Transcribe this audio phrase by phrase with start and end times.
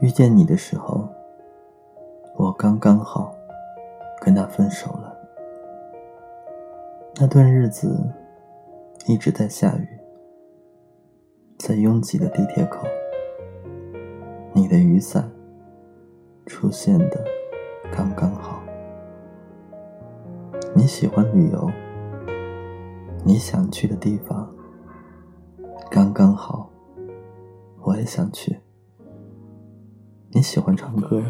[0.00, 1.06] 遇见你的时候，
[2.36, 3.34] 我刚刚好
[4.22, 5.14] 跟他分手了。
[7.16, 8.02] 那段日子
[9.06, 9.86] 一直在下雨，
[11.58, 12.86] 在拥挤的地铁口，
[14.54, 15.30] 你的雨伞
[16.46, 17.22] 出现的
[17.94, 18.62] 刚刚好。
[20.74, 21.70] 你喜欢旅游，
[23.24, 24.52] 你想去的地方
[25.90, 26.70] 刚刚好，
[27.82, 28.58] 我也想去。
[30.30, 31.22] 你喜欢唱歌，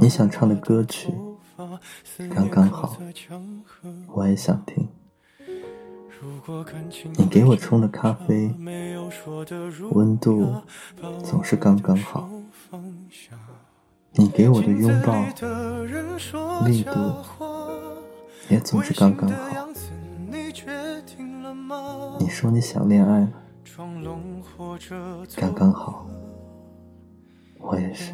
[0.00, 1.12] 你想唱的歌曲
[2.30, 2.96] 刚刚好，
[4.08, 4.88] 我也想听。
[7.16, 8.54] 你给我冲的咖啡，
[9.90, 10.54] 温度
[11.24, 12.30] 总是刚刚好。
[14.12, 15.14] 你给我的拥抱，
[16.64, 16.92] 力度
[18.52, 19.36] 也总是刚刚好。
[22.20, 23.32] 你说你想恋爱了，
[25.36, 26.06] 刚刚好。
[27.58, 28.12] 我也是。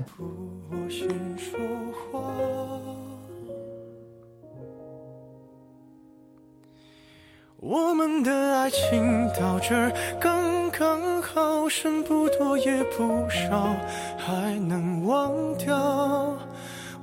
[7.60, 9.74] 我们的爱情到这
[10.20, 13.74] 刚刚好，剩不多也不少，
[14.16, 16.38] 还能忘掉。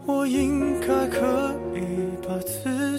[0.06, 2.70] 我应该可以把自